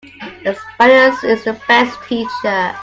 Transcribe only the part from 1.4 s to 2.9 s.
the best teacher.